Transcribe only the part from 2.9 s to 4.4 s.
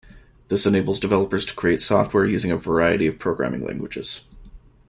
of programming languages.